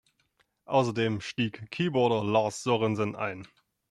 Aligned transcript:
Außerdem 0.65 1.21
stieg 1.21 1.69
Keyboarder 1.69 2.23
Lars 2.27 2.63
Sorensen 2.63 3.15
ein. 3.15 3.47